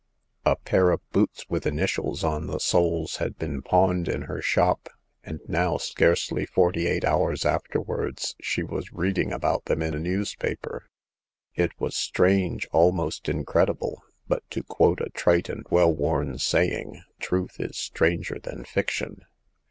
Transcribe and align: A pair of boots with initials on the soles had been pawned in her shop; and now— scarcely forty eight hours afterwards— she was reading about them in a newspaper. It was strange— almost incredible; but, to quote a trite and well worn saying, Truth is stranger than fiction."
A 0.45 0.55
pair 0.55 0.89
of 0.89 1.07
boots 1.11 1.45
with 1.47 1.67
initials 1.67 2.23
on 2.23 2.47
the 2.47 2.57
soles 2.59 3.17
had 3.17 3.37
been 3.37 3.61
pawned 3.61 4.07
in 4.09 4.23
her 4.23 4.41
shop; 4.41 4.89
and 5.23 5.39
now— 5.47 5.77
scarcely 5.77 6.43
forty 6.43 6.87
eight 6.87 7.05
hours 7.05 7.45
afterwards— 7.45 8.35
she 8.41 8.63
was 8.63 8.91
reading 8.91 9.31
about 9.31 9.65
them 9.65 9.83
in 9.83 9.93
a 9.93 9.99
newspaper. 9.99 10.87
It 11.53 11.79
was 11.79 11.95
strange— 11.95 12.67
almost 12.71 13.29
incredible; 13.29 14.01
but, 14.27 14.41
to 14.49 14.63
quote 14.63 15.01
a 15.01 15.11
trite 15.11 15.49
and 15.49 15.67
well 15.69 15.93
worn 15.93 16.39
saying, 16.39 17.03
Truth 17.19 17.59
is 17.59 17.77
stranger 17.77 18.39
than 18.41 18.63
fiction." 18.65 19.21